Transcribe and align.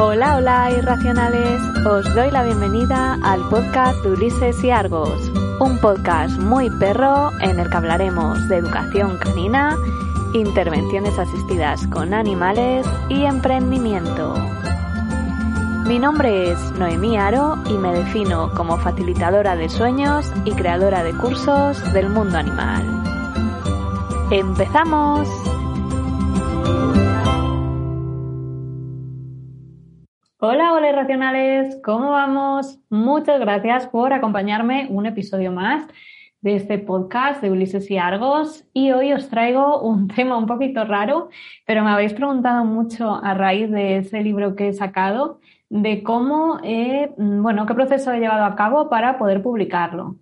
Hola, 0.00 0.36
hola, 0.36 0.70
irracionales. 0.70 1.60
Os 1.86 2.14
doy 2.14 2.30
la 2.30 2.42
bienvenida 2.42 3.18
al 3.22 3.46
podcast 3.50 4.02
de 4.02 4.12
Ulises 4.12 4.64
y 4.64 4.70
Argos, 4.70 5.30
un 5.60 5.78
podcast 5.78 6.38
muy 6.38 6.70
perro 6.70 7.30
en 7.40 7.60
el 7.60 7.68
que 7.68 7.76
hablaremos 7.76 8.48
de 8.48 8.56
educación 8.56 9.18
canina, 9.18 9.76
intervenciones 10.32 11.18
asistidas 11.18 11.86
con 11.88 12.14
animales 12.14 12.86
y 13.10 13.24
emprendimiento. 13.24 14.34
Mi 15.86 15.98
nombre 15.98 16.52
es 16.52 16.58
Noemí 16.78 17.18
Aro 17.18 17.58
y 17.68 17.74
me 17.74 17.92
defino 17.92 18.50
como 18.54 18.78
facilitadora 18.78 19.56
de 19.56 19.68
sueños 19.68 20.32
y 20.46 20.52
creadora 20.52 21.04
de 21.04 21.12
cursos 21.12 21.92
del 21.92 22.08
mundo 22.08 22.38
animal. 22.38 22.82
¡Empezamos! 24.30 25.28
Hola, 30.44 30.72
hola 30.72 30.88
irracionales, 30.88 31.78
¿cómo 31.84 32.10
vamos? 32.10 32.80
Muchas 32.90 33.38
gracias 33.38 33.86
por 33.86 34.12
acompañarme 34.12 34.88
un 34.90 35.06
episodio 35.06 35.52
más 35.52 35.86
de 36.40 36.56
este 36.56 36.78
podcast 36.78 37.40
de 37.40 37.52
Ulises 37.52 37.88
y 37.92 37.96
Argos 37.96 38.64
y 38.72 38.90
hoy 38.90 39.12
os 39.12 39.28
traigo 39.28 39.80
un 39.82 40.08
tema 40.16 40.36
un 40.36 40.46
poquito 40.46 40.84
raro, 40.84 41.28
pero 41.64 41.84
me 41.84 41.90
habéis 41.90 42.12
preguntado 42.12 42.64
mucho 42.64 43.24
a 43.24 43.34
raíz 43.34 43.70
de 43.70 43.98
ese 43.98 44.20
libro 44.20 44.56
que 44.56 44.66
he 44.66 44.72
sacado 44.72 45.38
de 45.68 46.02
cómo, 46.02 46.58
bueno, 47.16 47.64
qué 47.64 47.74
proceso 47.74 48.10
he 48.10 48.18
llevado 48.18 48.44
a 48.44 48.56
cabo 48.56 48.90
para 48.90 49.18
poder 49.18 49.44
publicarlo. 49.44 50.16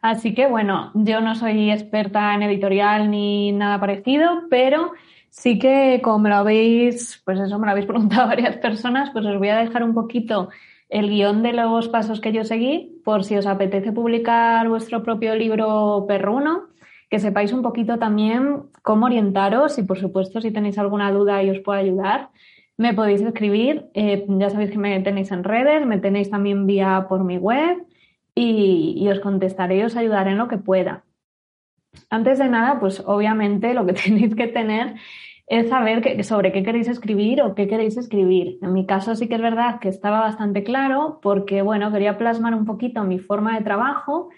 Así 0.00 0.32
que 0.32 0.46
bueno, 0.46 0.92
yo 0.94 1.20
no 1.20 1.34
soy 1.34 1.70
experta 1.70 2.34
en 2.34 2.42
editorial 2.42 3.10
ni 3.10 3.52
nada 3.52 3.78
parecido, 3.78 4.44
pero 4.48 4.92
Sí 5.32 5.58
que, 5.58 6.00
como 6.04 6.18
me 6.18 6.28
lo 6.28 6.36
habéis, 6.36 7.22
pues 7.24 7.40
eso 7.40 7.58
me 7.58 7.64
lo 7.66 7.72
habéis 7.72 7.86
preguntado 7.88 8.28
varias 8.28 8.58
personas, 8.58 9.10
pues 9.12 9.24
os 9.24 9.38
voy 9.38 9.48
a 9.48 9.56
dejar 9.58 9.82
un 9.82 9.94
poquito 9.94 10.50
el 10.90 11.08
guion 11.08 11.42
de 11.42 11.54
los 11.54 11.88
pasos 11.88 12.20
que 12.20 12.32
yo 12.32 12.44
seguí, 12.44 13.00
por 13.02 13.24
si 13.24 13.36
os 13.38 13.46
apetece 13.46 13.92
publicar 13.92 14.68
vuestro 14.68 15.02
propio 15.02 15.34
libro 15.34 16.04
perruno, 16.06 16.68
que 17.08 17.18
sepáis 17.18 17.52
un 17.54 17.62
poquito 17.62 17.98
también 17.98 18.64
cómo 18.82 19.06
orientaros 19.06 19.78
y, 19.78 19.84
por 19.84 19.98
supuesto, 19.98 20.40
si 20.42 20.50
tenéis 20.50 20.78
alguna 20.78 21.10
duda 21.10 21.42
y 21.42 21.48
os 21.48 21.60
puedo 21.60 21.78
ayudar, 21.78 22.28
me 22.76 22.92
podéis 22.92 23.22
escribir. 23.22 23.86
Eh, 23.94 24.26
ya 24.28 24.50
sabéis 24.50 24.70
que 24.70 24.78
me 24.78 25.00
tenéis 25.00 25.32
en 25.32 25.44
redes, 25.44 25.86
me 25.86 25.98
tenéis 25.98 26.28
también 26.30 26.66
vía 26.66 27.06
por 27.08 27.24
mi 27.24 27.38
web 27.38 27.86
y, 28.34 28.94
y 28.98 29.08
os 29.08 29.20
contestaré 29.20 29.78
y 29.78 29.82
os 29.84 29.96
ayudaré 29.96 30.32
en 30.32 30.38
lo 30.38 30.48
que 30.48 30.58
pueda. 30.58 31.04
Antes 32.10 32.38
de 32.38 32.48
nada, 32.48 32.78
pues 32.80 33.02
obviamente 33.06 33.74
lo 33.74 33.86
que 33.86 33.92
tenéis 34.04 34.34
que 34.34 34.46
tener 34.48 34.96
es 35.46 35.68
saber 35.68 36.24
sobre 36.24 36.52
qué 36.52 36.62
queréis 36.62 36.88
escribir 36.88 37.42
o 37.42 37.54
qué 37.54 37.68
queréis 37.68 37.96
escribir. 37.96 38.58
En 38.62 38.72
mi 38.72 38.86
caso 38.86 39.14
sí 39.16 39.28
que 39.28 39.34
es 39.34 39.42
verdad 39.42 39.80
que 39.80 39.88
estaba 39.88 40.20
bastante 40.20 40.64
claro 40.64 41.18
porque, 41.22 41.62
bueno, 41.62 41.92
quería 41.92 42.16
plasmar 42.16 42.54
un 42.54 42.64
poquito 42.64 43.04
mi 43.04 43.18
forma 43.18 43.58
de 43.58 43.64
trabajo 43.64 44.30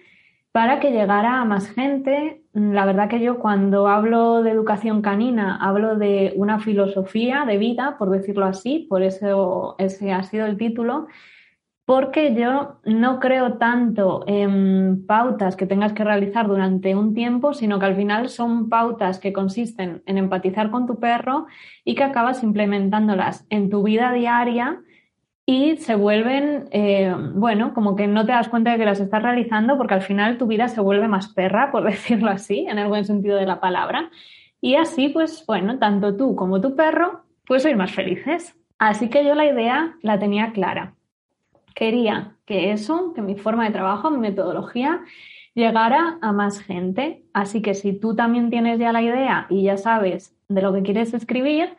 para 0.50 0.80
que 0.80 0.92
llegara 0.92 1.40
a 1.40 1.44
más 1.44 1.68
gente. 1.68 2.42
La 2.52 2.86
verdad 2.86 3.08
que 3.08 3.20
yo 3.20 3.38
cuando 3.38 3.88
hablo 3.88 4.42
de 4.42 4.50
educación 4.50 5.02
canina 5.02 5.56
hablo 5.56 5.96
de 5.96 6.32
una 6.36 6.58
filosofía 6.60 7.44
de 7.44 7.58
vida, 7.58 7.96
por 7.98 8.10
decirlo 8.10 8.46
así, 8.46 8.86
por 8.88 9.02
eso 9.02 9.76
ese 9.78 10.12
ha 10.12 10.22
sido 10.22 10.46
el 10.46 10.56
título, 10.56 11.08
porque 11.86 12.34
yo 12.34 12.78
no 12.84 13.20
creo 13.20 13.54
tanto 13.58 14.24
en 14.26 15.04
pautas 15.06 15.54
que 15.54 15.66
tengas 15.66 15.92
que 15.92 16.04
realizar 16.04 16.48
durante 16.48 16.94
un 16.94 17.12
tiempo, 17.12 17.52
sino 17.52 17.78
que 17.78 17.86
al 17.86 17.96
final 17.96 18.30
son 18.30 18.70
pautas 18.70 19.18
que 19.18 19.34
consisten 19.34 20.02
en 20.06 20.16
empatizar 20.16 20.70
con 20.70 20.86
tu 20.86 20.98
perro 20.98 21.46
y 21.84 21.94
que 21.94 22.04
acabas 22.04 22.42
implementándolas 22.42 23.46
en 23.50 23.68
tu 23.68 23.82
vida 23.82 24.12
diaria 24.12 24.80
y 25.44 25.76
se 25.76 25.94
vuelven, 25.94 26.68
eh, 26.70 27.14
bueno, 27.34 27.74
como 27.74 27.96
que 27.96 28.06
no 28.06 28.24
te 28.24 28.32
das 28.32 28.48
cuenta 28.48 28.72
de 28.72 28.78
que 28.78 28.86
las 28.86 29.00
estás 29.00 29.22
realizando 29.22 29.76
porque 29.76 29.92
al 29.92 30.00
final 30.00 30.38
tu 30.38 30.46
vida 30.46 30.68
se 30.68 30.80
vuelve 30.80 31.06
más 31.06 31.34
perra, 31.34 31.70
por 31.70 31.84
decirlo 31.90 32.30
así, 32.30 32.66
en 32.66 32.78
el 32.78 32.88
buen 32.88 33.04
sentido 33.04 33.36
de 33.36 33.44
la 33.44 33.60
palabra. 33.60 34.10
Y 34.62 34.76
así, 34.76 35.10
pues, 35.10 35.44
bueno, 35.46 35.78
tanto 35.78 36.16
tú 36.16 36.34
como 36.34 36.62
tu 36.62 36.74
perro, 36.74 37.24
pues 37.46 37.62
sois 37.62 37.76
más 37.76 37.92
felices. 37.92 38.56
Así 38.78 39.10
que 39.10 39.22
yo 39.22 39.34
la 39.34 39.44
idea 39.44 39.96
la 40.00 40.18
tenía 40.18 40.52
clara 40.52 40.94
quería 41.74 42.36
que 42.46 42.72
eso, 42.72 43.12
que 43.14 43.22
mi 43.22 43.36
forma 43.36 43.64
de 43.64 43.72
trabajo, 43.72 44.10
mi 44.10 44.18
metodología, 44.18 45.00
llegara 45.54 46.18
a 46.20 46.32
más 46.32 46.60
gente. 46.60 47.24
Así 47.32 47.62
que 47.62 47.74
si 47.74 47.92
tú 47.92 48.14
también 48.14 48.50
tienes 48.50 48.78
ya 48.78 48.92
la 48.92 49.02
idea 49.02 49.46
y 49.50 49.64
ya 49.64 49.76
sabes 49.76 50.36
de 50.48 50.62
lo 50.62 50.72
que 50.72 50.82
quieres 50.82 51.14
escribir, 51.14 51.76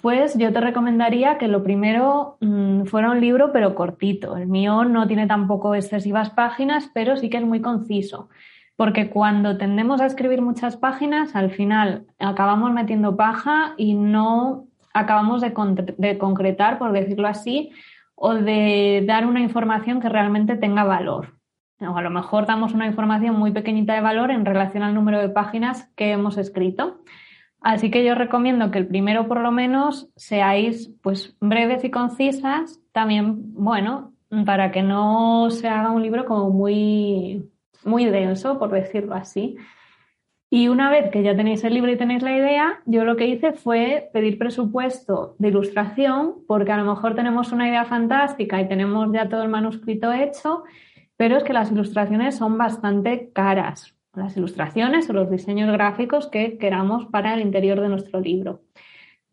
pues 0.00 0.38
yo 0.38 0.52
te 0.52 0.60
recomendaría 0.60 1.38
que 1.38 1.48
lo 1.48 1.62
primero 1.62 2.36
mm, 2.40 2.84
fuera 2.84 3.10
un 3.10 3.20
libro, 3.20 3.52
pero 3.52 3.74
cortito. 3.74 4.36
El 4.36 4.46
mío 4.46 4.84
no 4.84 5.06
tiene 5.06 5.26
tampoco 5.26 5.74
excesivas 5.74 6.30
páginas, 6.30 6.90
pero 6.94 7.16
sí 7.16 7.28
que 7.30 7.38
es 7.38 7.44
muy 7.44 7.60
conciso. 7.60 8.28
Porque 8.76 9.10
cuando 9.10 9.58
tendemos 9.58 10.00
a 10.00 10.06
escribir 10.06 10.40
muchas 10.40 10.76
páginas, 10.76 11.34
al 11.34 11.50
final 11.50 12.06
acabamos 12.20 12.72
metiendo 12.72 13.16
paja 13.16 13.74
y 13.76 13.94
no 13.94 14.66
acabamos 14.94 15.40
de, 15.40 15.52
de 15.98 16.18
concretar, 16.18 16.78
por 16.78 16.92
decirlo 16.92 17.26
así, 17.26 17.72
o 18.20 18.34
de 18.34 19.04
dar 19.06 19.26
una 19.26 19.40
información 19.40 20.00
que 20.00 20.08
realmente 20.08 20.56
tenga 20.56 20.84
valor. 20.84 21.38
O 21.80 21.96
a 21.96 22.02
lo 22.02 22.10
mejor 22.10 22.46
damos 22.46 22.74
una 22.74 22.86
información 22.86 23.36
muy 23.36 23.52
pequeñita 23.52 23.94
de 23.94 24.00
valor 24.00 24.32
en 24.32 24.44
relación 24.44 24.82
al 24.82 24.94
número 24.94 25.20
de 25.20 25.28
páginas 25.28 25.88
que 25.94 26.10
hemos 26.10 26.36
escrito. 26.36 27.00
Así 27.60 27.90
que 27.90 28.04
yo 28.04 28.16
recomiendo 28.16 28.70
que 28.70 28.78
el 28.78 28.88
primero 28.88 29.28
por 29.28 29.40
lo 29.40 29.52
menos 29.52 30.10
seáis 30.16 30.90
pues 31.02 31.36
breves 31.40 31.84
y 31.84 31.90
concisas, 31.90 32.80
también, 32.92 33.54
bueno, 33.54 34.12
para 34.44 34.72
que 34.72 34.82
no 34.82 35.50
se 35.50 35.68
haga 35.68 35.92
un 35.92 36.02
libro 36.02 36.24
como 36.24 36.50
muy, 36.50 37.48
muy 37.84 38.06
denso, 38.06 38.58
por 38.58 38.70
decirlo 38.70 39.14
así. 39.14 39.56
Y 40.50 40.68
una 40.68 40.88
vez 40.90 41.10
que 41.10 41.22
ya 41.22 41.36
tenéis 41.36 41.62
el 41.64 41.74
libro 41.74 41.92
y 41.92 41.98
tenéis 41.98 42.22
la 42.22 42.34
idea, 42.34 42.80
yo 42.86 43.04
lo 43.04 43.16
que 43.16 43.26
hice 43.26 43.52
fue 43.52 44.08
pedir 44.14 44.38
presupuesto 44.38 45.36
de 45.38 45.48
ilustración, 45.48 46.36
porque 46.46 46.72
a 46.72 46.78
lo 46.78 46.90
mejor 46.90 47.14
tenemos 47.14 47.52
una 47.52 47.68
idea 47.68 47.84
fantástica 47.84 48.58
y 48.60 48.66
tenemos 48.66 49.12
ya 49.12 49.28
todo 49.28 49.42
el 49.42 49.50
manuscrito 49.50 50.10
hecho, 50.10 50.64
pero 51.18 51.36
es 51.36 51.44
que 51.44 51.52
las 51.52 51.70
ilustraciones 51.70 52.36
son 52.36 52.56
bastante 52.56 53.30
caras, 53.34 53.94
las 54.14 54.38
ilustraciones 54.38 55.10
o 55.10 55.12
los 55.12 55.30
diseños 55.30 55.70
gráficos 55.70 56.28
que 56.28 56.56
queramos 56.56 57.04
para 57.06 57.34
el 57.34 57.42
interior 57.42 57.82
de 57.82 57.90
nuestro 57.90 58.18
libro. 58.20 58.62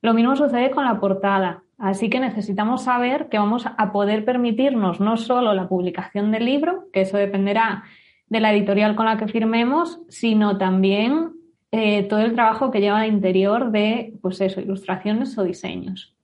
Lo 0.01 0.13
mismo 0.13 0.35
sucede 0.35 0.71
con 0.71 0.83
la 0.83 0.99
portada, 0.99 1.63
así 1.77 2.09
que 2.09 2.19
necesitamos 2.19 2.83
saber 2.83 3.29
que 3.29 3.37
vamos 3.37 3.65
a 3.65 3.91
poder 3.93 4.25
permitirnos 4.25 4.99
no 4.99 5.15
solo 5.15 5.53
la 5.53 5.69
publicación 5.69 6.31
del 6.31 6.43
libro, 6.43 6.89
que 6.91 7.01
eso 7.01 7.15
dependerá 7.15 7.85
de 8.27 8.39
la 8.39 8.53
editorial 8.53 8.95
con 8.95 9.05
la 9.05 9.17
que 9.17 9.27
firmemos, 9.27 10.01
sino 10.09 10.57
también 10.57 11.31
eh, 11.71 12.03
todo 12.03 12.21
el 12.21 12.33
trabajo 12.33 12.71
que 12.71 12.81
lleva 12.81 13.01
al 13.01 13.09
interior 13.11 13.71
de, 13.71 14.13
pues 14.21 14.41
eso, 14.41 14.61
ilustraciones 14.61 15.37
o 15.37 15.43
diseños. 15.43 16.15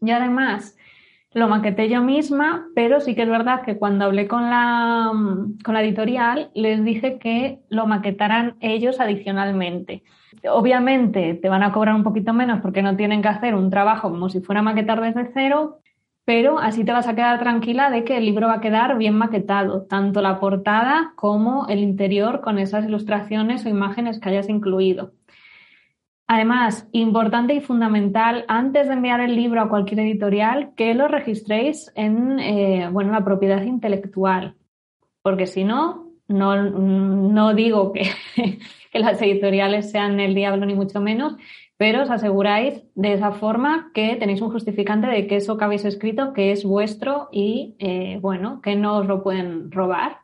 Y 0.00 0.10
además, 0.10 0.76
lo 1.34 1.48
maqueté 1.48 1.88
yo 1.88 2.02
misma, 2.02 2.66
pero 2.74 3.00
sí 3.00 3.14
que 3.14 3.22
es 3.22 3.28
verdad 3.28 3.62
que 3.62 3.78
cuando 3.78 4.04
hablé 4.04 4.28
con 4.28 4.50
la, 4.50 5.10
con 5.64 5.74
la 5.74 5.82
editorial 5.82 6.50
les 6.54 6.84
dije 6.84 7.18
que 7.18 7.60
lo 7.70 7.86
maquetaran 7.86 8.56
ellos 8.60 9.00
adicionalmente. 9.00 10.02
Obviamente 10.48 11.34
te 11.34 11.48
van 11.48 11.62
a 11.62 11.72
cobrar 11.72 11.94
un 11.94 12.02
poquito 12.02 12.32
menos 12.32 12.60
porque 12.60 12.82
no 12.82 12.96
tienen 12.96 13.22
que 13.22 13.28
hacer 13.28 13.54
un 13.54 13.70
trabajo 13.70 14.10
como 14.10 14.28
si 14.28 14.40
fuera 14.40 14.62
maquetar 14.62 15.00
desde 15.00 15.30
cero, 15.32 15.81
pero 16.24 16.58
así 16.58 16.84
te 16.84 16.92
vas 16.92 17.08
a 17.08 17.14
quedar 17.14 17.38
tranquila 17.40 17.90
de 17.90 18.04
que 18.04 18.16
el 18.16 18.24
libro 18.24 18.46
va 18.46 18.54
a 18.54 18.60
quedar 18.60 18.96
bien 18.96 19.14
maquetado, 19.14 19.86
tanto 19.86 20.22
la 20.22 20.38
portada 20.38 21.12
como 21.16 21.66
el 21.68 21.80
interior 21.80 22.40
con 22.40 22.58
esas 22.58 22.84
ilustraciones 22.84 23.66
o 23.66 23.68
imágenes 23.68 24.20
que 24.20 24.28
hayas 24.28 24.48
incluido. 24.48 25.12
Además, 26.28 26.88
importante 26.92 27.54
y 27.54 27.60
fundamental, 27.60 28.44
antes 28.48 28.86
de 28.86 28.94
enviar 28.94 29.20
el 29.20 29.34
libro 29.36 29.60
a 29.60 29.68
cualquier 29.68 30.00
editorial, 30.00 30.72
que 30.76 30.94
lo 30.94 31.08
registréis 31.08 31.92
en 31.94 32.38
eh, 32.38 32.88
bueno, 32.90 33.12
la 33.12 33.24
propiedad 33.24 33.62
intelectual, 33.62 34.56
porque 35.22 35.46
si 35.46 35.64
no, 35.64 36.12
no, 36.28 37.54
digo 37.54 37.92
que, 37.92 38.10
que 38.92 38.98
las 38.98 39.20
editoriales 39.20 39.90
sean 39.90 40.20
el 40.20 40.34
diablo 40.34 40.64
ni 40.64 40.74
mucho 40.74 41.00
menos, 41.00 41.36
pero 41.82 42.04
os 42.04 42.10
aseguráis 42.12 42.80
de 42.94 43.12
esa 43.12 43.32
forma 43.32 43.90
que 43.92 44.14
tenéis 44.14 44.40
un 44.40 44.52
justificante 44.52 45.08
de 45.08 45.26
que 45.26 45.34
eso 45.34 45.58
que 45.58 45.64
habéis 45.64 45.84
escrito 45.84 46.32
que 46.32 46.52
es 46.52 46.62
vuestro 46.64 47.28
y, 47.32 47.74
eh, 47.80 48.20
bueno, 48.22 48.60
que 48.62 48.76
no 48.76 48.98
os 48.98 49.06
lo 49.08 49.24
pueden 49.24 49.68
robar. 49.72 50.18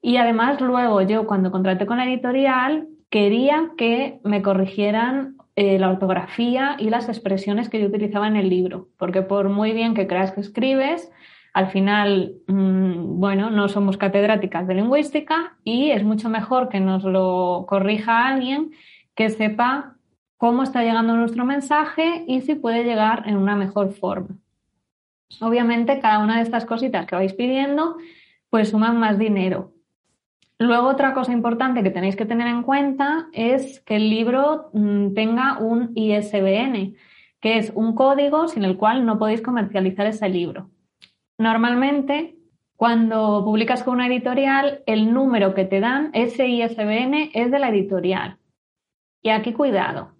Y 0.00 0.16
además 0.16 0.62
luego 0.62 1.02
yo 1.02 1.26
cuando 1.26 1.50
contraté 1.50 1.84
con 1.84 1.98
la 1.98 2.06
editorial 2.06 2.88
quería 3.10 3.72
que 3.76 4.20
me 4.24 4.40
corrigieran 4.40 5.36
eh, 5.54 5.78
la 5.78 5.90
ortografía 5.90 6.76
y 6.78 6.88
las 6.88 7.10
expresiones 7.10 7.68
que 7.68 7.78
yo 7.78 7.88
utilizaba 7.88 8.26
en 8.26 8.36
el 8.36 8.48
libro, 8.48 8.88
porque 8.96 9.20
por 9.20 9.50
muy 9.50 9.74
bien 9.74 9.92
que 9.92 10.06
creas 10.06 10.32
que 10.32 10.40
escribes, 10.40 11.12
al 11.52 11.72
final, 11.72 12.36
mm, 12.46 13.20
bueno, 13.20 13.50
no 13.50 13.68
somos 13.68 13.98
catedráticas 13.98 14.66
de 14.66 14.76
lingüística 14.76 15.58
y 15.62 15.90
es 15.90 16.04
mucho 16.04 16.30
mejor 16.30 16.70
que 16.70 16.80
nos 16.80 17.04
lo 17.04 17.66
corrija 17.68 18.28
alguien 18.28 18.70
que 19.14 19.28
sepa 19.28 19.93
cómo 20.44 20.62
está 20.62 20.82
llegando 20.82 21.16
nuestro 21.16 21.46
mensaje 21.46 22.22
y 22.26 22.42
si 22.42 22.54
puede 22.54 22.84
llegar 22.84 23.22
en 23.26 23.38
una 23.38 23.56
mejor 23.56 23.94
forma. 23.94 24.36
Obviamente, 25.40 26.00
cada 26.00 26.18
una 26.18 26.36
de 26.36 26.42
estas 26.42 26.66
cositas 26.66 27.06
que 27.06 27.14
vais 27.16 27.32
pidiendo, 27.32 27.96
pues 28.50 28.68
suman 28.68 29.00
más 29.00 29.18
dinero. 29.18 29.72
Luego, 30.58 30.88
otra 30.88 31.14
cosa 31.14 31.32
importante 31.32 31.82
que 31.82 31.88
tenéis 31.88 32.14
que 32.14 32.26
tener 32.26 32.46
en 32.46 32.62
cuenta 32.62 33.28
es 33.32 33.80
que 33.86 33.96
el 33.96 34.10
libro 34.10 34.68
mm, 34.74 35.14
tenga 35.14 35.56
un 35.60 35.92
ISBN, 35.94 36.94
que 37.40 37.56
es 37.56 37.72
un 37.74 37.94
código 37.94 38.46
sin 38.46 38.64
el 38.64 38.76
cual 38.76 39.06
no 39.06 39.18
podéis 39.18 39.40
comercializar 39.40 40.06
ese 40.06 40.28
libro. 40.28 40.68
Normalmente, 41.38 42.36
cuando 42.76 43.42
publicas 43.46 43.82
con 43.82 43.94
una 43.94 44.08
editorial, 44.08 44.82
el 44.84 45.10
número 45.10 45.54
que 45.54 45.64
te 45.64 45.80
dan, 45.80 46.10
ese 46.12 46.48
ISBN, 46.48 47.30
es 47.32 47.50
de 47.50 47.58
la 47.58 47.70
editorial. 47.70 48.36
Y 49.22 49.30
aquí 49.30 49.54
cuidado. 49.54 50.13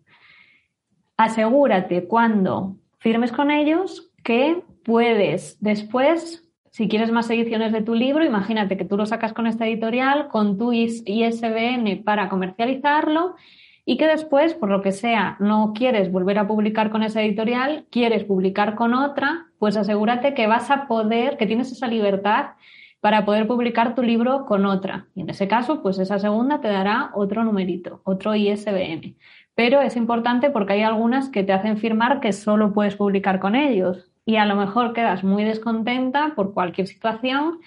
Asegúrate 1.16 2.06
cuando 2.06 2.76
firmes 2.98 3.32
con 3.32 3.50
ellos 3.50 4.10
que 4.22 4.62
puedes 4.84 5.56
después 5.60 6.44
si 6.74 6.88
quieres 6.88 7.12
más 7.12 7.30
ediciones 7.30 7.70
de 7.70 7.82
tu 7.82 7.94
libro, 7.94 8.24
imagínate 8.24 8.76
que 8.76 8.84
tú 8.84 8.96
lo 8.96 9.06
sacas 9.06 9.32
con 9.32 9.46
esta 9.46 9.64
editorial, 9.64 10.26
con 10.26 10.58
tu 10.58 10.72
ISBN 10.72 12.02
para 12.02 12.28
comercializarlo 12.28 13.36
y 13.84 13.96
que 13.96 14.08
después, 14.08 14.54
por 14.54 14.70
lo 14.70 14.82
que 14.82 14.90
sea, 14.90 15.36
no 15.38 15.72
quieres 15.72 16.10
volver 16.10 16.36
a 16.36 16.48
publicar 16.48 16.90
con 16.90 17.04
esa 17.04 17.22
editorial, 17.22 17.86
quieres 17.90 18.24
publicar 18.24 18.74
con 18.74 18.92
otra, 18.92 19.46
pues 19.60 19.76
asegúrate 19.76 20.34
que 20.34 20.48
vas 20.48 20.68
a 20.72 20.88
poder, 20.88 21.36
que 21.36 21.46
tienes 21.46 21.70
esa 21.70 21.86
libertad 21.86 22.54
para 22.98 23.24
poder 23.24 23.46
publicar 23.46 23.94
tu 23.94 24.02
libro 24.02 24.44
con 24.44 24.66
otra. 24.66 25.06
Y 25.14 25.20
en 25.20 25.30
ese 25.30 25.46
caso, 25.46 25.80
pues 25.80 26.00
esa 26.00 26.18
segunda 26.18 26.60
te 26.60 26.66
dará 26.66 27.12
otro 27.14 27.44
numerito, 27.44 28.00
otro 28.02 28.34
ISBN. 28.34 29.14
Pero 29.54 29.80
es 29.80 29.96
importante 29.96 30.50
porque 30.50 30.74
hay 30.74 30.82
algunas 30.82 31.28
que 31.28 31.44
te 31.44 31.52
hacen 31.52 31.78
firmar 31.78 32.20
que 32.20 32.32
solo 32.32 32.72
puedes 32.72 32.96
publicar 32.96 33.38
con 33.40 33.54
ellos 33.54 34.10
y 34.26 34.36
a 34.36 34.46
lo 34.46 34.56
mejor 34.56 34.92
quedas 34.92 35.22
muy 35.22 35.44
descontenta 35.44 36.32
por 36.34 36.54
cualquier 36.54 36.86
situación 36.86 37.60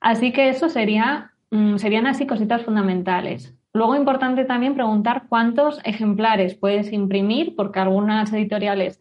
Así 0.00 0.32
que 0.32 0.48
eso 0.48 0.68
sería, 0.68 1.32
mm, 1.50 1.76
serían 1.76 2.06
así 2.06 2.26
cositas 2.26 2.64
fundamentales. 2.64 3.54
Luego 3.72 3.94
importante 3.94 4.44
también 4.44 4.74
preguntar 4.74 5.26
cuántos 5.28 5.80
ejemplares 5.84 6.54
puedes 6.54 6.92
imprimir, 6.92 7.54
porque 7.54 7.78
algunas 7.78 8.32
editoriales 8.32 9.00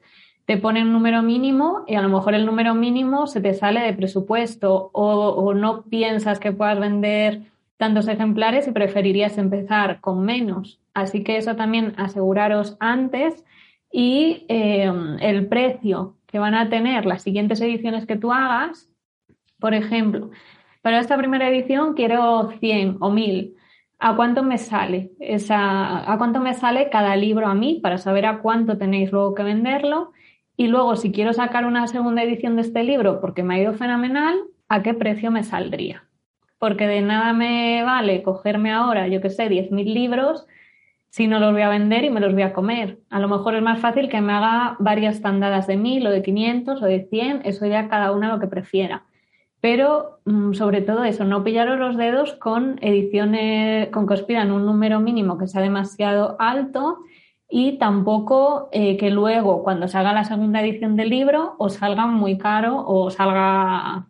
te 0.49 0.57
ponen 0.57 0.87
un 0.87 0.93
número 0.93 1.21
mínimo 1.21 1.83
y 1.85 1.93
a 1.93 2.01
lo 2.01 2.09
mejor 2.09 2.33
el 2.33 2.47
número 2.47 2.73
mínimo 2.73 3.27
se 3.27 3.39
te 3.39 3.53
sale 3.53 3.81
de 3.81 3.93
presupuesto 3.93 4.89
o, 4.93 5.53
no 5.53 5.83
piensas 5.83 6.39
que 6.39 6.51
puedas 6.51 6.79
vender 6.79 7.43
tantos 7.77 8.07
ejemplares 8.07 8.67
y 8.67 8.71
preferirías 8.71 9.37
empezar 9.37 10.01
con 10.01 10.25
menos. 10.25 10.81
Así 10.95 11.23
que 11.23 11.37
eso 11.37 11.55
también 11.55 11.93
aseguraros 11.97 12.77
antes 12.79 13.45
y 13.91 14.47
eh, 14.49 14.91
el 15.19 15.45
precio 15.45 16.15
que 16.25 16.39
van 16.39 16.55
a 16.55 16.67
tener 16.67 17.05
las 17.05 17.21
siguientes 17.21 17.61
ediciones 17.61 18.07
que 18.07 18.15
tú 18.15 18.33
hagas. 18.33 18.89
Por 19.59 19.75
ejemplo, 19.75 20.31
para 20.81 20.99
esta 20.99 21.15
primera 21.15 21.47
edición 21.47 21.93
quiero 21.93 22.49
100 22.59 22.97
o 23.01 23.11
1000. 23.11 23.55
¿A 23.99 24.15
cuánto 24.15 24.41
me 24.41 24.57
sale 24.57 25.11
esa, 25.19 26.11
a 26.11 26.17
cuánto 26.17 26.39
me 26.39 26.55
sale 26.55 26.89
cada 26.89 27.15
libro 27.15 27.45
a 27.45 27.53
mí 27.53 27.79
para 27.83 27.99
saber 27.99 28.25
a 28.25 28.39
cuánto 28.39 28.79
tenéis 28.79 29.11
luego 29.11 29.35
que 29.35 29.43
venderlo? 29.43 30.11
Y 30.59 30.67
luego, 30.67 30.97
si 30.97 31.13
quiero 31.13 31.31
sacar 31.31 31.65
una 31.65 31.87
segunda 31.87 32.21
edición 32.21 32.57
de 32.57 32.63
este 32.63 32.83
libro 32.83 33.21
porque 33.21 33.43
me 33.43 33.55
ha 33.55 33.59
ido 33.61 33.73
fenomenal, 33.75 34.35
¿a 34.67 34.83
qué 34.83 34.93
precio 34.93 35.31
me 35.31 35.45
saldría? 35.45 36.03
Porque 36.57 36.85
de 36.85 36.99
nada 36.99 37.31
me 37.31 37.81
vale 37.83 38.23
cogerme 38.23 38.73
ahora, 38.73 39.07
yo 39.07 39.21
que 39.21 39.29
sé, 39.29 39.47
10.000 39.47 39.93
libros 39.93 40.47
si 41.07 41.27
no 41.27 41.39
los 41.39 41.53
voy 41.53 41.61
a 41.61 41.69
vender 41.69 42.03
y 42.03 42.09
me 42.09 42.19
los 42.19 42.33
voy 42.33 42.41
a 42.41 42.51
comer. 42.51 42.99
A 43.09 43.21
lo 43.21 43.29
mejor 43.29 43.55
es 43.55 43.61
más 43.61 43.79
fácil 43.79 44.09
que 44.09 44.19
me 44.19 44.33
haga 44.33 44.75
varias 44.79 45.21
tandadas 45.21 45.65
de 45.65 45.77
1.000 45.77 46.07
o 46.07 46.11
de 46.11 46.21
500 46.21 46.81
o 46.81 46.85
de 46.85 47.07
100, 47.09 47.43
eso 47.45 47.65
ya 47.65 47.87
cada 47.87 48.11
una 48.11 48.27
lo 48.27 48.41
que 48.41 48.47
prefiera 48.47 49.05
pero 49.61 50.21
mm, 50.25 50.53
sobre 50.53 50.81
todo 50.81 51.03
eso, 51.03 51.25
no 51.25 51.43
pillaros 51.43 51.79
los 51.79 51.97
dedos 51.97 52.33
con 52.35 52.79
ediciones, 52.81 53.89
con 53.89 54.07
que 54.07 54.13
os 54.13 54.23
pidan 54.23 54.51
un 54.51 54.65
número 54.65 54.99
mínimo 54.99 55.37
que 55.37 55.47
sea 55.47 55.61
demasiado 55.61 56.37
alto 56.39 56.99
y 57.49 57.79
tampoco 57.79 58.69
eh, 58.71 58.95
que 58.97 59.09
luego 59.09 59.63
cuando 59.63 59.87
salga 59.87 60.13
la 60.13 60.23
segunda 60.23 60.61
edición 60.61 60.95
del 60.95 61.09
libro 61.09 61.55
os 61.57 61.73
salga 61.73 62.05
muy 62.05 62.37
caro 62.37 62.85
o 62.85 63.09
salga, 63.09 64.07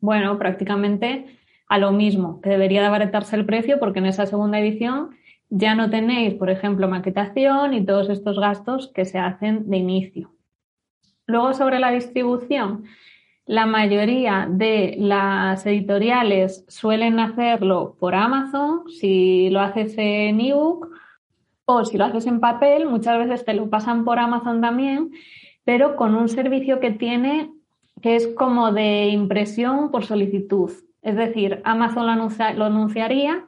bueno, 0.00 0.36
prácticamente 0.36 1.38
a 1.68 1.78
lo 1.78 1.92
mismo, 1.92 2.40
que 2.40 2.50
debería 2.50 2.80
de 2.80 2.88
abaratarse 2.88 3.36
el 3.36 3.46
precio 3.46 3.78
porque 3.78 4.00
en 4.00 4.06
esa 4.06 4.26
segunda 4.26 4.58
edición 4.58 5.10
ya 5.48 5.76
no 5.76 5.90
tenéis, 5.90 6.34
por 6.34 6.50
ejemplo, 6.50 6.88
maquetación 6.88 7.72
y 7.72 7.84
todos 7.84 8.08
estos 8.08 8.38
gastos 8.38 8.90
que 8.92 9.04
se 9.04 9.18
hacen 9.18 9.70
de 9.70 9.76
inicio. 9.76 10.32
Luego 11.26 11.54
sobre 11.54 11.78
la 11.78 11.92
distribución, 11.92 12.84
la 13.46 13.66
mayoría 13.66 14.48
de 14.50 14.96
las 14.98 15.64
editoriales 15.66 16.64
suelen 16.66 17.20
hacerlo 17.20 17.96
por 18.00 18.16
Amazon, 18.16 18.88
si 18.88 19.50
lo 19.50 19.60
haces 19.60 19.94
en 19.98 20.40
ebook 20.40 20.95
o 21.66 21.84
si 21.84 21.98
lo 21.98 22.04
haces 22.06 22.26
en 22.26 22.40
papel, 22.40 22.86
muchas 22.86 23.18
veces 23.18 23.44
te 23.44 23.52
lo 23.54 23.68
pasan 23.68 24.04
por 24.04 24.18
Amazon 24.18 24.60
también, 24.60 25.10
pero 25.64 25.96
con 25.96 26.14
un 26.14 26.28
servicio 26.28 26.80
que 26.80 26.92
tiene 26.92 27.52
que 28.00 28.16
es 28.16 28.28
como 28.28 28.72
de 28.72 29.08
impresión 29.08 29.90
por 29.90 30.04
solicitud. 30.04 30.70
Es 31.02 31.16
decir, 31.16 31.60
Amazon 31.64 32.06
lo, 32.06 32.28
lo 32.54 32.64
anunciaría 32.64 33.44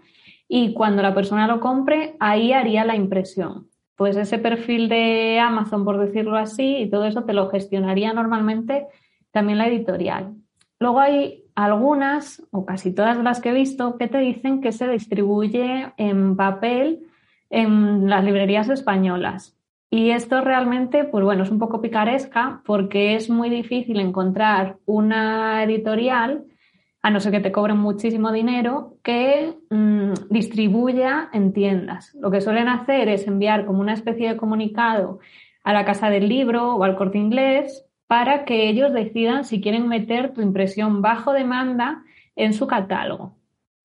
y 0.49 0.73
cuando 0.73 1.03
la 1.03 1.15
persona 1.15 1.47
lo 1.47 1.61
compre, 1.61 2.17
ahí 2.19 2.53
haría 2.53 2.85
la 2.85 2.97
impresión. 2.97 3.69
pues 3.95 4.17
ese 4.17 4.39
perfil 4.39 4.89
de 4.89 5.41
Amazon, 5.41 5.85
por 5.85 5.99
decirlo 5.99 6.37
así, 6.37 6.77
y 6.77 6.89
todo 6.89 7.05
eso 7.05 7.25
te 7.25 7.33
lo 7.33 7.51
gestionaría 7.51 8.13
normalmente 8.13 8.87
también 9.33 9.59
la 9.59 9.67
editorial. 9.67 10.35
Luego 10.79 11.01
hay 11.01 11.43
algunas, 11.57 12.41
o 12.53 12.65
casi 12.65 12.95
todas 12.95 13.19
las 13.19 13.41
que 13.41 13.51
he 13.51 13.53
visto, 13.53 13.99
que 13.99 14.07
te 14.07 14.19
dicen 14.19 14.61
que 14.61 14.71
se 14.71 14.87
distribuye 14.89 15.93
en 15.97 16.37
papel 16.37 17.08
en 17.50 18.09
las 18.09 18.25
librerías 18.25 18.69
españolas. 18.69 19.59
Y 19.90 20.11
esto 20.11 20.43
realmente, 20.43 21.05
pues 21.05 21.25
bueno, 21.25 21.45
es 21.45 21.50
un 21.50 21.59
poco 21.59 21.81
picaresca 21.81 22.61
porque 22.67 23.14
es 23.14 23.31
muy 23.31 23.49
difícil 23.49 24.00
encontrar 24.00 24.76
una 24.85 25.62
editorial, 25.64 26.45
a 27.00 27.11
no 27.11 27.21
ser 27.21 27.33
que 27.33 27.40
te 27.40 27.52
cobren 27.52 27.78
muchísimo 27.78 28.33
dinero, 28.33 28.99
que 29.02 29.55
mm, 29.71 30.12
distribuya 30.28 31.31
en 31.33 31.52
tiendas. 31.52 32.14
Lo 32.21 32.31
que 32.31 32.40
suelen 32.40 32.69
hacer 32.69 33.09
es 33.09 33.26
enviar 33.26 33.64
como 33.64 33.81
una 33.81 33.95
especie 33.95 34.28
de 34.28 34.37
comunicado 34.37 35.21
a 35.64 35.73
la 35.73 35.85
casa 35.85 36.11
del 36.11 36.28
libro 36.28 36.75
o 36.75 36.85
al 36.85 36.97
corte 36.97 37.19
inglés 37.19 37.87
para 38.07 38.45
que 38.45 38.69
ellos 38.69 38.93
decidan 38.93 39.45
si 39.45 39.61
quieren 39.61 39.88
meter 39.88 40.35
tu 40.35 40.43
impresión 40.43 41.00
bajo 41.00 41.33
demanda 41.33 42.02
en 42.37 42.52
su 42.52 42.67
catálogo. 42.67 43.38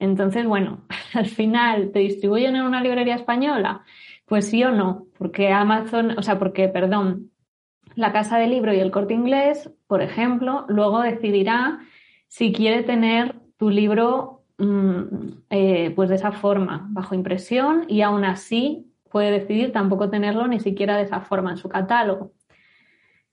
Entonces, 0.04 0.46
bueno, 0.46 0.82
al 1.14 1.28
final 1.28 1.92
te 1.92 2.00
distribuyen 2.00 2.58
en 2.58 2.64
una 2.64 2.82
librería 2.82 3.16
española 3.16 3.84
pues 4.26 4.50
sí 4.50 4.64
o 4.64 4.72
no, 4.72 5.08
porque 5.18 5.52
Amazon, 5.52 6.18
o 6.18 6.22
sea, 6.22 6.40
porque, 6.40 6.68
perdón, 6.68 7.32
la 7.96 8.12
casa 8.12 8.38
de 8.38 8.48
libro 8.48 8.74
y 8.74 8.80
el 8.80 8.90
corte 8.90 9.14
inglés, 9.14 9.70
por 9.86 10.02
ejemplo, 10.02 10.66
luego 10.70 11.02
decidirá 11.02 11.80
si 12.28 12.52
quiere 12.52 12.84
tener 12.84 13.36
tu 13.58 13.70
libro 13.70 14.44
mm, 14.58 15.04
eh, 15.50 15.92
pues 15.96 16.10
de 16.10 16.16
esa 16.16 16.32
forma, 16.32 16.88
bajo 16.90 17.16
impresión, 17.16 17.86
y 17.88 18.02
aún 18.02 18.26
así 18.26 18.92
puede 19.12 19.32
decidir 19.32 19.72
tampoco 19.72 20.10
tenerlo 20.10 20.48
ni 20.48 20.60
siquiera 20.60 20.98
de 20.98 21.04
esa 21.04 21.22
forma 21.22 21.52
en 21.52 21.58
su 21.58 21.70
catálogo. 21.70 22.32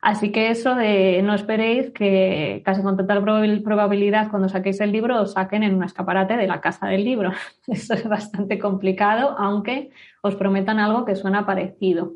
Así 0.00 0.32
que 0.32 0.50
eso 0.50 0.74
de 0.74 1.20
no 1.22 1.34
esperéis 1.34 1.90
que 1.90 2.62
casi 2.64 2.82
con 2.82 2.96
total 2.96 3.22
probabilidad 3.62 4.30
cuando 4.30 4.48
saquéis 4.48 4.80
el 4.80 4.92
libro 4.92 5.20
os 5.20 5.32
saquen 5.32 5.62
en 5.62 5.74
un 5.74 5.84
escaparate 5.84 6.38
de 6.38 6.46
la 6.46 6.62
casa 6.62 6.86
del 6.86 7.04
libro. 7.04 7.32
Eso 7.66 7.94
es 7.94 8.08
bastante 8.08 8.58
complicado, 8.58 9.36
aunque 9.38 9.90
os 10.22 10.36
prometan 10.36 10.78
algo 10.78 11.04
que 11.04 11.16
suena 11.16 11.44
parecido. 11.44 12.14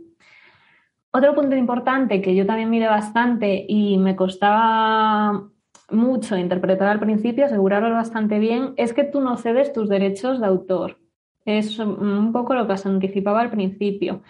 Otro 1.10 1.34
punto 1.34 1.56
importante 1.56 2.22
que 2.22 2.34
yo 2.34 2.46
también 2.46 2.70
miré 2.70 2.86
bastante 2.86 3.66
y 3.68 3.98
me 3.98 4.16
costaba 4.16 5.44
mucho 5.90 6.36
interpretar 6.38 6.88
al 6.88 6.98
principio, 6.98 7.44
asegurarlo 7.44 7.90
bastante 7.90 8.38
bien, 8.38 8.72
es 8.76 8.94
que 8.94 9.04
tú 9.04 9.20
no 9.20 9.36
cedes 9.36 9.72
tus 9.74 9.90
derechos 9.90 10.40
de 10.40 10.46
autor. 10.46 10.98
Es 11.44 11.78
un 11.78 12.32
poco 12.32 12.54
lo 12.54 12.66
que 12.66 12.72
os 12.72 12.86
anticipaba 12.86 13.42
al 13.42 13.50
principio 13.50 14.22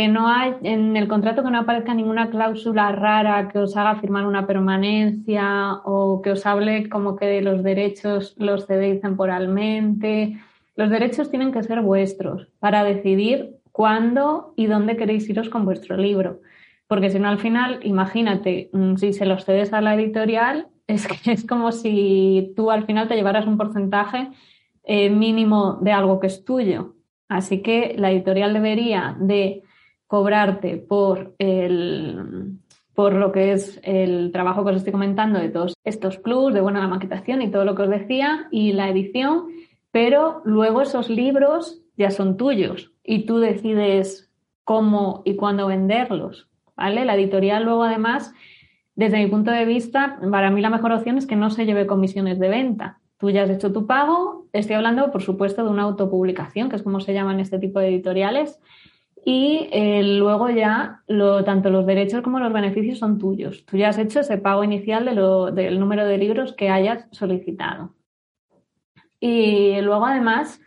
que 0.00 0.08
no 0.08 0.28
hay 0.28 0.54
en 0.62 0.96
el 0.96 1.08
contrato 1.08 1.42
que 1.44 1.50
no 1.50 1.58
aparezca 1.58 1.92
ninguna 1.92 2.30
cláusula 2.30 2.90
rara 2.90 3.48
que 3.48 3.58
os 3.58 3.76
haga 3.76 3.96
firmar 3.96 4.24
una 4.24 4.46
permanencia 4.46 5.74
o 5.84 6.22
que 6.22 6.30
os 6.30 6.46
hable 6.46 6.88
como 6.88 7.16
que 7.16 7.42
los 7.42 7.62
derechos 7.62 8.34
los 8.38 8.66
cedéis 8.66 9.02
temporalmente. 9.02 10.38
Los 10.74 10.88
derechos 10.88 11.28
tienen 11.28 11.52
que 11.52 11.62
ser 11.62 11.82
vuestros 11.82 12.48
para 12.60 12.82
decidir 12.82 13.56
cuándo 13.72 14.54
y 14.56 14.68
dónde 14.68 14.96
queréis 14.96 15.28
iros 15.28 15.50
con 15.50 15.66
vuestro 15.66 15.98
libro. 15.98 16.40
Porque 16.86 17.10
si 17.10 17.18
no, 17.18 17.28
al 17.28 17.38
final, 17.38 17.80
imagínate, 17.82 18.70
mm, 18.72 18.96
si 18.96 19.12
se 19.12 19.26
los 19.26 19.44
cedes 19.44 19.74
a 19.74 19.82
la 19.82 19.94
editorial, 19.96 20.68
es 20.86 21.06
que 21.06 21.32
es 21.32 21.46
como 21.46 21.72
si 21.72 22.54
tú 22.56 22.70
al 22.70 22.86
final 22.86 23.06
te 23.06 23.16
llevaras 23.16 23.46
un 23.46 23.58
porcentaje 23.58 24.28
eh, 24.82 25.10
mínimo 25.10 25.76
de 25.82 25.92
algo 25.92 26.20
que 26.20 26.28
es 26.28 26.42
tuyo. 26.42 26.94
Así 27.28 27.60
que 27.60 27.96
la 27.98 28.10
editorial 28.10 28.54
debería 28.54 29.14
de 29.20 29.62
cobrarte 30.10 30.76
por, 30.76 31.36
el, 31.38 32.58
por 32.94 33.12
lo 33.12 33.30
que 33.30 33.52
es 33.52 33.78
el 33.84 34.32
trabajo 34.32 34.64
que 34.64 34.70
os 34.72 34.78
estoy 34.78 34.90
comentando 34.90 35.38
de 35.38 35.50
todos 35.50 35.74
estos 35.84 36.18
plus, 36.18 36.52
de 36.52 36.60
buena 36.60 36.80
la 36.80 36.88
maquetación 36.88 37.42
y 37.42 37.48
todo 37.48 37.64
lo 37.64 37.76
que 37.76 37.82
os 37.82 37.90
decía, 37.90 38.48
y 38.50 38.72
la 38.72 38.88
edición, 38.88 39.44
pero 39.92 40.42
luego 40.44 40.82
esos 40.82 41.10
libros 41.10 41.80
ya 41.96 42.10
son 42.10 42.36
tuyos 42.36 42.90
y 43.04 43.24
tú 43.24 43.38
decides 43.38 44.32
cómo 44.64 45.22
y 45.24 45.36
cuándo 45.36 45.68
venderlos. 45.68 46.48
¿vale? 46.74 47.04
La 47.04 47.14
editorial 47.14 47.62
luego 47.62 47.84
además, 47.84 48.34
desde 48.96 49.18
mi 49.18 49.28
punto 49.30 49.52
de 49.52 49.64
vista, 49.64 50.18
para 50.28 50.50
mí 50.50 50.60
la 50.60 50.70
mejor 50.70 50.90
opción 50.90 51.18
es 51.18 51.26
que 51.28 51.36
no 51.36 51.50
se 51.50 51.66
lleve 51.66 51.86
comisiones 51.86 52.40
de 52.40 52.48
venta. 52.48 52.98
Tú 53.16 53.30
ya 53.30 53.44
has 53.44 53.50
hecho 53.50 53.72
tu 53.72 53.86
pago, 53.86 54.48
estoy 54.52 54.74
hablando 54.74 55.12
por 55.12 55.22
supuesto 55.22 55.62
de 55.62 55.70
una 55.70 55.82
autopublicación, 55.82 56.68
que 56.68 56.74
es 56.74 56.82
como 56.82 56.98
se 56.98 57.14
llaman 57.14 57.38
este 57.38 57.60
tipo 57.60 57.78
de 57.78 57.90
editoriales, 57.90 58.58
y 59.24 59.68
eh, 59.72 60.02
luego 60.02 60.48
ya 60.50 61.02
lo, 61.06 61.44
tanto 61.44 61.70
los 61.70 61.86
derechos 61.86 62.22
como 62.22 62.38
los 62.38 62.52
beneficios 62.52 62.98
son 62.98 63.18
tuyos. 63.18 63.64
Tú 63.66 63.76
ya 63.76 63.88
has 63.88 63.98
hecho 63.98 64.20
ese 64.20 64.38
pago 64.38 64.64
inicial 64.64 65.04
del 65.54 65.78
número 65.78 66.06
de 66.06 66.18
libros 66.18 66.52
que 66.54 66.70
hayas 66.70 67.06
solicitado. 67.12 67.94
Y 69.20 69.80
luego 69.82 70.06
además, 70.06 70.60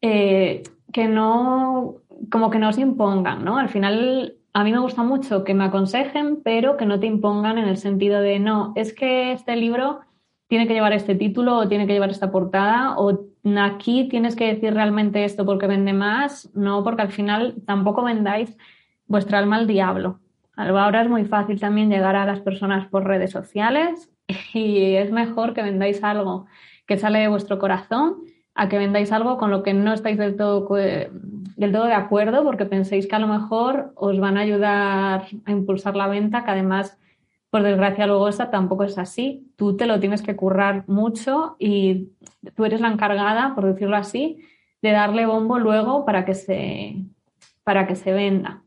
eh, 0.00 0.62
que 0.92 1.08
no, 1.08 1.96
como 2.30 2.50
que 2.50 2.58
no 2.58 2.72
se 2.72 2.80
impongan, 2.80 3.44
¿no? 3.44 3.58
Al 3.58 3.68
final, 3.68 4.36
a 4.54 4.64
mí 4.64 4.72
me 4.72 4.78
gusta 4.78 5.02
mucho 5.02 5.44
que 5.44 5.54
me 5.54 5.64
aconsejen, 5.64 6.42
pero 6.42 6.78
que 6.78 6.86
no 6.86 6.98
te 6.98 7.06
impongan 7.06 7.58
en 7.58 7.68
el 7.68 7.76
sentido 7.76 8.20
de, 8.20 8.38
no, 8.38 8.72
es 8.76 8.94
que 8.94 9.32
este 9.32 9.56
libro 9.56 10.00
tiene 10.48 10.66
que 10.66 10.74
llevar 10.74 10.94
este 10.94 11.14
título 11.14 11.58
o 11.58 11.68
tiene 11.68 11.86
que 11.86 11.92
llevar 11.92 12.10
esta 12.10 12.32
portada 12.32 12.98
o 12.98 13.29
aquí 13.58 14.08
tienes 14.08 14.36
que 14.36 14.52
decir 14.52 14.74
realmente 14.74 15.24
esto 15.24 15.44
porque 15.44 15.66
vende 15.66 15.92
más, 15.92 16.50
no, 16.54 16.84
porque 16.84 17.02
al 17.02 17.12
final 17.12 17.56
tampoco 17.66 18.02
vendáis 18.02 18.56
vuestra 19.06 19.38
alma 19.38 19.56
al 19.56 19.66
diablo. 19.66 20.20
Ahora 20.56 21.02
es 21.02 21.08
muy 21.08 21.24
fácil 21.24 21.58
también 21.58 21.90
llegar 21.90 22.16
a 22.16 22.26
las 22.26 22.40
personas 22.40 22.86
por 22.88 23.04
redes 23.04 23.30
sociales 23.30 24.10
y 24.54 24.94
es 24.94 25.10
mejor 25.10 25.54
que 25.54 25.62
vendáis 25.62 26.04
algo 26.04 26.46
que 26.86 26.98
sale 26.98 27.20
de 27.20 27.28
vuestro 27.28 27.58
corazón 27.58 28.16
a 28.54 28.68
que 28.68 28.78
vendáis 28.78 29.12
algo 29.12 29.38
con 29.38 29.50
lo 29.50 29.62
que 29.62 29.72
no 29.72 29.92
estáis 29.92 30.18
del 30.18 30.36
todo, 30.36 30.68
del 30.74 31.72
todo 31.72 31.86
de 31.86 31.94
acuerdo 31.94 32.44
porque 32.44 32.66
penséis 32.66 33.06
que 33.06 33.16
a 33.16 33.20
lo 33.20 33.28
mejor 33.28 33.92
os 33.94 34.18
van 34.18 34.36
a 34.36 34.40
ayudar 34.40 35.26
a 35.44 35.50
impulsar 35.50 35.96
la 35.96 36.08
venta, 36.08 36.44
que 36.44 36.50
además 36.50 36.98
por 37.50 37.62
desgracia 37.62 38.06
luego 38.06 38.28
esta 38.28 38.50
tampoco 38.50 38.84
es 38.84 38.96
así. 38.96 39.52
Tú 39.56 39.76
te 39.76 39.86
lo 39.86 39.98
tienes 39.98 40.22
que 40.22 40.36
currar 40.36 40.84
mucho 40.86 41.56
y 41.58 42.12
tú 42.54 42.64
eres 42.64 42.80
la 42.80 42.88
encargada, 42.88 43.54
por 43.54 43.66
decirlo 43.66 43.96
así, 43.96 44.38
de 44.82 44.92
darle 44.92 45.26
bombo 45.26 45.58
luego 45.58 46.04
para 46.04 46.24
que 46.24 46.34
se, 46.34 46.96
para 47.64 47.86
que 47.86 47.96
se 47.96 48.12
venda. 48.12 48.62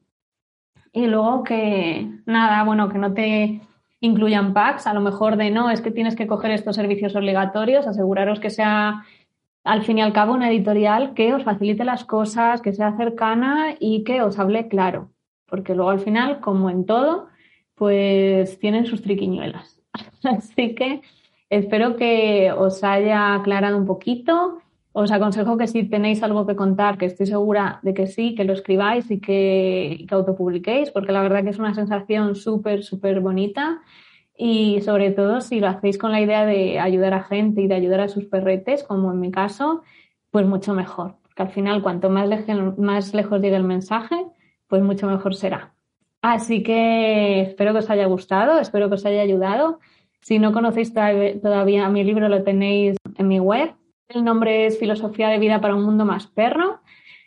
Y 0.91 1.07
luego 1.07 1.43
que 1.43 2.09
nada, 2.25 2.63
bueno, 2.63 2.89
que 2.89 2.99
no 2.99 3.13
te 3.13 3.61
incluyan 3.99 4.53
packs, 4.53 4.85
a 4.85 4.93
lo 4.93 4.99
mejor 4.99 5.37
de 5.37 5.49
no, 5.49 5.69
es 5.69 5.81
que 5.81 5.89
tienes 5.89 6.15
que 6.15 6.27
coger 6.27 6.51
estos 6.51 6.75
servicios 6.75 7.15
obligatorios, 7.15 7.87
aseguraros 7.87 8.41
que 8.41 8.49
sea 8.49 9.05
al 9.63 9.83
fin 9.83 9.97
y 9.97 10.01
al 10.01 10.11
cabo 10.11 10.33
una 10.33 10.49
editorial 10.49 11.13
que 11.13 11.33
os 11.33 11.43
facilite 11.43 11.85
las 11.85 12.03
cosas, 12.03 12.61
que 12.61 12.73
sea 12.73 12.97
cercana 12.97 13.75
y 13.79 14.03
que 14.03 14.21
os 14.21 14.37
hable 14.39 14.67
claro. 14.67 15.09
Porque 15.47 15.73
luego 15.73 15.89
al 15.89 16.01
final, 16.01 16.41
como 16.41 16.69
en 16.69 16.85
todo, 16.85 17.27
pues 17.75 18.59
tienen 18.59 18.85
sus 18.85 19.01
triquiñuelas. 19.01 19.81
Así 20.23 20.75
que 20.75 21.01
espero 21.49 21.95
que 21.95 22.51
os 22.51 22.83
haya 22.83 23.35
aclarado 23.35 23.77
un 23.77 23.85
poquito. 23.85 24.59
Os 24.91 25.11
aconsejo 25.11 25.57
que 25.57 25.67
si 25.67 25.83
tenéis 25.85 26.21
algo 26.21 26.45
que 26.45 26.55
contar, 26.55 26.97
que 26.97 27.07
estoy 27.07 27.25
segura 27.25 27.79
de 27.81 27.93
que 27.95 28.05
sí, 28.05 28.35
que 28.35 28.43
lo 28.43 28.53
escribáis 28.53 29.09
y 29.09 29.19
que, 29.19 30.05
que 30.07 30.15
autopubliquéis, 30.15 30.91
porque 30.91 31.11
la 31.11 31.23
verdad 31.23 31.43
que 31.43 31.49
es 31.49 31.57
una 31.57 31.73
sensación 31.73 32.35
súper, 32.35 32.83
súper 32.83 33.19
bonita. 33.19 33.81
Y 34.37 34.81
sobre 34.81 35.11
todo 35.11 35.41
si 35.41 35.59
lo 35.59 35.67
hacéis 35.67 35.97
con 35.97 36.11
la 36.11 36.21
idea 36.21 36.45
de 36.45 36.79
ayudar 36.79 37.13
a 37.13 37.23
gente 37.23 37.61
y 37.61 37.67
de 37.67 37.75
ayudar 37.75 38.01
a 38.01 38.07
sus 38.07 38.25
perretes, 38.25 38.83
como 38.83 39.11
en 39.11 39.19
mi 39.19 39.31
caso, 39.31 39.83
pues 40.31 40.45
mucho 40.45 40.73
mejor. 40.73 41.15
Porque 41.23 41.43
al 41.43 41.49
final, 41.49 41.81
cuanto 41.81 42.09
más, 42.09 42.29
más 42.77 43.13
lejos 43.13 43.41
llegue 43.41 43.55
el 43.55 43.63
mensaje, 43.63 44.15
pues 44.67 44.83
mucho 44.83 45.07
mejor 45.07 45.35
será. 45.35 45.72
Así 46.23 46.63
que 46.63 47.41
espero 47.41 47.73
que 47.73 47.79
os 47.79 47.89
haya 47.89 48.05
gustado, 48.05 48.57
espero 48.57 48.87
que 48.87 48.95
os 48.95 49.05
haya 49.05 49.21
ayudado. 49.21 49.79
Si 50.21 50.39
no 50.39 50.53
conocéis 50.53 50.93
todavía 50.93 51.89
mi 51.89 52.05
libro, 52.05 52.29
lo 52.29 52.43
tenéis 52.43 52.95
en 53.17 53.27
mi 53.27 53.41
web. 53.41 53.73
El 54.07 54.23
nombre 54.23 54.65
es 54.65 54.79
Filosofía 54.79 55.27
de 55.27 55.37
vida 55.37 55.59
para 55.59 55.75
un 55.75 55.83
mundo 55.83 56.05
más 56.05 56.27
perro. 56.27 56.79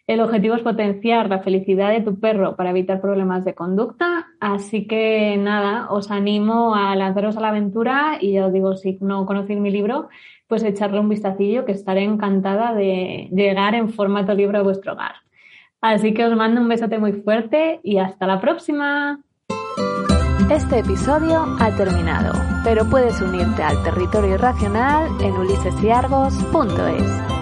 El 0.06 0.20
objetivo 0.20 0.54
es 0.54 0.62
potenciar 0.62 1.28
la 1.28 1.40
felicidad 1.40 1.90
de 1.90 2.00
tu 2.00 2.18
perro 2.18 2.56
para 2.56 2.70
evitar 2.70 3.02
problemas 3.02 3.44
de 3.44 3.54
conducta. 3.54 4.28
Así 4.40 4.86
que 4.86 5.36
nada, 5.36 5.88
os 5.90 6.10
animo 6.10 6.74
a 6.74 6.96
lanzaros 6.96 7.36
a 7.36 7.40
la 7.40 7.48
aventura 7.48 8.16
y 8.18 8.32
ya 8.32 8.46
os 8.46 8.52
digo, 8.54 8.76
si 8.76 8.96
no 9.02 9.26
conocéis 9.26 9.60
mi 9.60 9.70
libro, 9.70 10.08
pues 10.46 10.62
echarle 10.62 11.00
un 11.00 11.10
vistacillo 11.10 11.66
que 11.66 11.72
estaré 11.72 12.02
encantada 12.02 12.72
de 12.72 13.28
llegar 13.30 13.74
en 13.74 13.90
formato 13.90 14.32
libro 14.32 14.58
a 14.58 14.62
vuestro 14.62 14.94
hogar. 14.94 15.16
Así 15.80 16.14
que 16.14 16.24
os 16.24 16.36
mando 16.36 16.60
un 16.60 16.68
besote 16.68 16.98
muy 16.98 17.12
fuerte 17.12 17.80
y 17.82 17.98
hasta 17.98 18.26
la 18.26 18.40
próxima. 18.40 19.20
Este 20.50 20.78
episodio 20.78 21.44
ha 21.58 21.76
terminado, 21.76 22.32
pero 22.64 22.88
puedes 22.88 23.20
unirte 23.20 23.62
al 23.62 23.82
territorio 23.82 24.34
irracional 24.34 25.08
en 25.20 25.32
ulisesyargos.es. 25.32 27.35